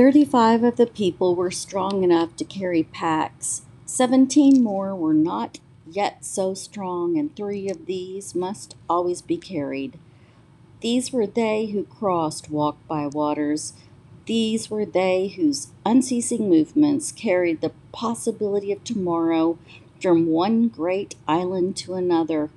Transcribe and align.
Thirty-five 0.00 0.64
of 0.64 0.76
the 0.76 0.86
people 0.86 1.34
were 1.34 1.50
strong 1.50 2.02
enough 2.02 2.34
to 2.36 2.44
carry 2.46 2.84
packs. 2.84 3.66
Seventeen 3.84 4.62
more 4.62 4.96
were 4.96 5.12
not 5.12 5.60
yet 5.86 6.24
so 6.24 6.54
strong, 6.54 7.18
and 7.18 7.36
three 7.36 7.68
of 7.68 7.84
these 7.84 8.34
must 8.34 8.76
always 8.88 9.20
be 9.20 9.36
carried. 9.36 9.98
These 10.80 11.12
were 11.12 11.26
they 11.26 11.66
who 11.66 11.84
crossed 11.84 12.50
Walk 12.50 12.78
by 12.88 13.08
Waters. 13.08 13.74
These 14.24 14.70
were 14.70 14.86
they 14.86 15.34
whose 15.36 15.68
unceasing 15.84 16.48
movements 16.48 17.12
carried 17.12 17.60
the 17.60 17.74
possibility 17.92 18.72
of 18.72 18.82
tomorrow 18.82 19.58
from 20.00 20.28
one 20.28 20.68
great 20.68 21.14
island 21.28 21.76
to 21.76 21.92
another. 21.92 22.48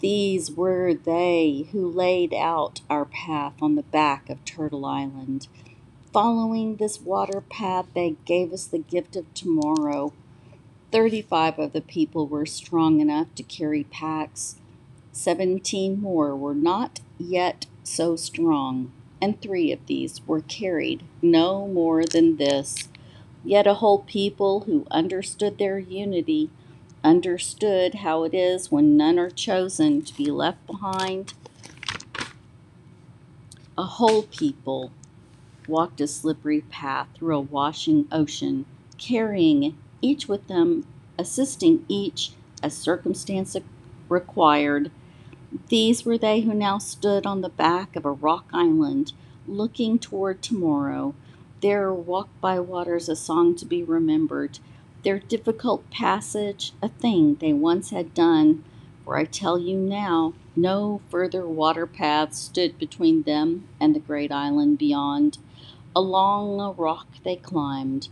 These 0.00 0.50
were 0.52 0.94
they 0.94 1.68
who 1.72 1.86
laid 1.86 2.32
out 2.32 2.80
our 2.88 3.04
path 3.04 3.52
on 3.60 3.74
the 3.74 3.82
back 3.82 4.30
of 4.30 4.42
Turtle 4.46 4.86
Island. 4.86 5.46
Following 6.14 6.76
this 6.76 7.00
water 7.00 7.40
path, 7.40 7.86
they 7.92 8.14
gave 8.24 8.52
us 8.52 8.66
the 8.66 8.78
gift 8.78 9.16
of 9.16 9.34
tomorrow. 9.34 10.12
Thirty-five 10.92 11.58
of 11.58 11.72
the 11.72 11.80
people 11.80 12.28
were 12.28 12.46
strong 12.46 13.00
enough 13.00 13.34
to 13.34 13.42
carry 13.42 13.82
packs. 13.82 14.54
Seventeen 15.10 16.00
more 16.00 16.36
were 16.36 16.54
not 16.54 17.00
yet 17.18 17.66
so 17.82 18.14
strong, 18.14 18.92
and 19.20 19.42
three 19.42 19.72
of 19.72 19.84
these 19.86 20.24
were 20.24 20.42
carried 20.42 21.02
no 21.20 21.66
more 21.66 22.04
than 22.04 22.36
this. 22.36 22.88
Yet 23.44 23.66
a 23.66 23.74
whole 23.74 23.98
people 23.98 24.60
who 24.60 24.86
understood 24.92 25.58
their 25.58 25.80
unity, 25.80 26.48
understood 27.02 27.96
how 27.96 28.22
it 28.22 28.34
is 28.34 28.70
when 28.70 28.96
none 28.96 29.18
are 29.18 29.30
chosen 29.30 30.02
to 30.02 30.16
be 30.16 30.26
left 30.26 30.64
behind. 30.68 31.34
A 33.76 33.82
whole 33.82 34.22
people 34.22 34.92
walked 35.68 36.00
a 36.00 36.06
slippery 36.06 36.62
path 36.62 37.08
through 37.14 37.36
a 37.36 37.40
washing 37.40 38.06
ocean, 38.10 38.66
carrying 38.98 39.76
each 40.00 40.28
with 40.28 40.46
them, 40.48 40.86
assisting 41.18 41.84
each 41.88 42.32
as 42.62 42.76
circumstance 42.76 43.56
required. 44.08 44.90
These 45.68 46.04
were 46.04 46.18
they 46.18 46.40
who 46.40 46.54
now 46.54 46.78
stood 46.78 47.26
on 47.26 47.40
the 47.40 47.48
back 47.48 47.96
of 47.96 48.04
a 48.04 48.10
rock 48.10 48.46
island, 48.52 49.12
looking 49.46 49.98
toward 49.98 50.42
tomorrow. 50.42 51.14
Their 51.60 51.92
walk 51.92 52.28
by 52.40 52.60
waters 52.60 53.08
a 53.08 53.16
song 53.16 53.54
to 53.56 53.64
be 53.64 53.82
remembered, 53.82 54.58
their 55.02 55.18
difficult 55.18 55.88
passage 55.90 56.72
a 56.82 56.88
thing 56.88 57.36
they 57.36 57.52
once 57.52 57.90
had 57.90 58.14
done. 58.14 58.64
For 59.04 59.18
I 59.18 59.24
tell 59.24 59.58
you 59.58 59.76
now, 59.76 60.32
no 60.56 61.02
further 61.10 61.46
water 61.46 61.86
path 61.86 62.34
stood 62.34 62.78
between 62.78 63.22
them 63.22 63.68
and 63.78 63.94
the 63.94 64.00
great 64.00 64.32
island 64.32 64.78
beyond. 64.78 65.38
Along 65.94 66.58
a 66.60 66.70
rock 66.72 67.06
they 67.22 67.36
climbed, 67.36 68.08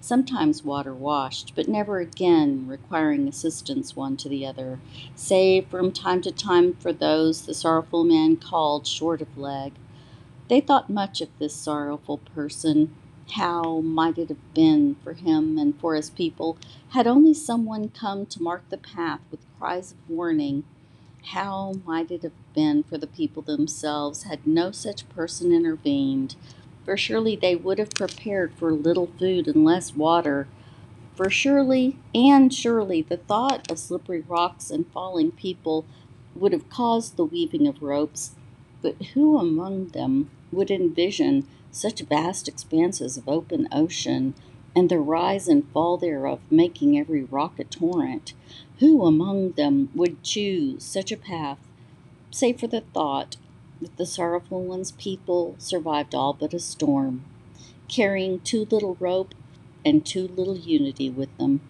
sometimes 0.00 0.64
water 0.64 0.94
washed, 0.94 1.52
but 1.56 1.68
never 1.68 1.98
again 1.98 2.68
requiring 2.68 3.26
assistance 3.26 3.96
one 3.96 4.16
to 4.18 4.28
the 4.28 4.46
other, 4.46 4.78
save 5.16 5.66
from 5.66 5.90
time 5.90 6.22
to 6.22 6.30
time 6.30 6.74
for 6.74 6.92
those 6.92 7.44
the 7.44 7.52
sorrowful 7.52 8.04
man 8.04 8.36
called 8.36 8.86
short 8.86 9.20
of 9.20 9.36
leg. 9.36 9.72
They 10.48 10.60
thought 10.60 10.88
much 10.88 11.20
of 11.20 11.28
this 11.38 11.54
sorrowful 11.54 12.18
person. 12.18 12.94
How 13.32 13.80
might 13.80 14.16
it 14.18 14.28
have 14.28 14.54
been 14.54 14.94
for 15.02 15.14
him 15.14 15.58
and 15.58 15.76
for 15.80 15.96
his 15.96 16.10
people 16.10 16.56
had 16.90 17.08
only 17.08 17.34
someone 17.34 17.88
come 17.88 18.26
to 18.26 18.42
mark 18.42 18.62
the 18.70 18.78
path 18.78 19.20
with 19.32 19.40
cries 19.58 19.92
of 19.92 19.98
warning? 20.08 20.64
How 21.26 21.74
might 21.84 22.10
it 22.10 22.22
have 22.22 22.54
been 22.54 22.82
for 22.84 22.98
the 22.98 23.06
people 23.06 23.42
themselves 23.42 24.24
had 24.24 24.46
no 24.46 24.70
such 24.70 25.08
person 25.08 25.52
intervened? 25.52 26.36
for 26.86 26.96
surely 26.96 27.34
they 27.34 27.56
would 27.56 27.80
have 27.80 27.90
prepared 27.90 28.54
for 28.54 28.72
little 28.72 29.08
food 29.18 29.48
and 29.48 29.64
less 29.64 29.94
water. 29.94 30.46
For 31.16 31.28
surely 31.28 31.98
and 32.14 32.54
surely 32.54 33.02
the 33.02 33.16
thought 33.16 33.68
of 33.70 33.78
slippery 33.78 34.20
rocks 34.20 34.70
and 34.70 34.86
falling 34.92 35.32
people 35.32 35.84
would 36.36 36.52
have 36.52 36.70
caused 36.70 37.16
the 37.16 37.24
weaving 37.24 37.66
of 37.66 37.82
ropes, 37.82 38.36
but 38.82 38.94
who 39.14 39.36
among 39.36 39.88
them 39.88 40.30
would 40.52 40.70
envision 40.70 41.48
such 41.72 42.00
vast 42.02 42.46
expanses 42.46 43.16
of 43.16 43.28
open 43.28 43.66
ocean 43.72 44.34
and 44.76 44.90
the 44.90 45.00
rise 45.00 45.48
and 45.48 45.66
fall 45.72 45.96
thereof 45.96 46.40
making 46.50 46.98
every 46.98 47.24
rock 47.24 47.58
a 47.58 47.64
torrent? 47.64 48.34
Who 48.80 49.06
among 49.06 49.52
them 49.52 49.88
would 49.94 50.22
choose 50.22 50.84
such 50.84 51.10
a 51.10 51.16
path, 51.16 51.58
save 52.30 52.60
for 52.60 52.68
the 52.68 52.82
thought 52.82 53.36
that 53.80 53.96
the 53.96 54.06
sorrowful 54.06 54.62
one's 54.62 54.92
people 54.92 55.56
survived 55.58 56.14
all 56.14 56.34
but 56.34 56.54
a 56.54 56.60
storm, 56.60 57.24
carrying 57.88 58.40
too 58.40 58.68
little 58.70 58.96
rope 59.00 59.34
and 59.84 60.04
too 60.04 60.28
little 60.28 60.58
unity 60.58 61.08
with 61.10 61.36
them. 61.38 61.62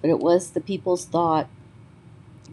But 0.00 0.10
it 0.10 0.20
was 0.20 0.52
the 0.52 0.60
people's 0.60 1.04
thought 1.04 1.48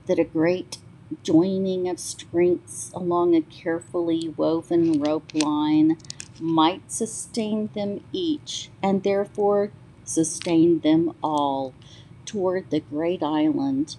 that 0.07 0.19
a 0.19 0.23
great 0.23 0.79
joining 1.23 1.87
of 1.87 1.99
strengths 1.99 2.91
along 2.93 3.35
a 3.35 3.41
carefully 3.41 4.33
woven 4.35 4.99
rope 4.99 5.33
line 5.33 5.97
might 6.39 6.91
sustain 6.91 7.69
them 7.73 8.03
each, 8.11 8.69
and 8.81 9.03
therefore 9.03 9.71
sustain 10.03 10.79
them 10.79 11.13
all 11.23 11.73
toward 12.25 12.69
the 12.69 12.79
great 12.79 13.23
island 13.23 13.95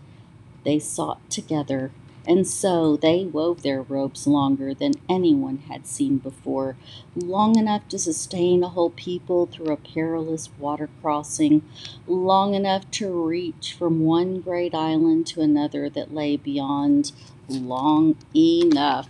they 0.64 0.78
sought 0.78 1.30
together 1.30 1.90
and 2.28 2.46
so 2.46 2.94
they 2.94 3.24
wove 3.24 3.62
their 3.62 3.80
ropes 3.80 4.26
longer 4.26 4.74
than 4.74 4.92
anyone 5.08 5.56
had 5.70 5.86
seen 5.86 6.18
before, 6.18 6.76
long 7.16 7.56
enough 7.58 7.88
to 7.88 7.98
sustain 7.98 8.62
a 8.62 8.68
whole 8.68 8.90
people 8.90 9.46
through 9.46 9.72
a 9.72 9.78
perilous 9.78 10.50
water 10.58 10.90
crossing, 11.00 11.62
long 12.06 12.52
enough 12.52 12.88
to 12.90 13.08
reach 13.10 13.74
from 13.78 14.04
one 14.04 14.42
great 14.42 14.74
island 14.74 15.26
to 15.26 15.40
another 15.40 15.88
that 15.88 16.12
lay 16.12 16.36
beyond, 16.36 17.12
long 17.48 18.14
enough. 18.36 19.08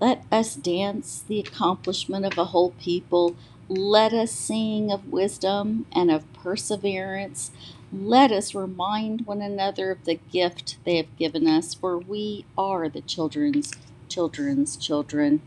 Let 0.00 0.24
us 0.30 0.54
dance 0.54 1.24
the 1.26 1.40
accomplishment 1.40 2.26
of 2.26 2.36
a 2.36 2.46
whole 2.46 2.72
people. 2.72 3.34
Let 3.68 4.12
us 4.12 4.30
sing 4.30 4.92
of 4.92 5.10
wisdom 5.10 5.86
and 5.90 6.10
of 6.10 6.30
perseverance. 6.34 7.50
Let 7.90 8.30
us 8.30 8.54
remind 8.54 9.26
one 9.26 9.40
another 9.40 9.90
of 9.90 10.04
the 10.04 10.20
gift 10.30 10.76
they 10.84 10.96
have 10.98 11.16
given 11.16 11.46
us, 11.46 11.72
for 11.72 11.98
we 11.98 12.44
are 12.58 12.88
the 12.90 13.00
children's 13.00 13.72
children's 14.08 14.76
children. 14.76 15.40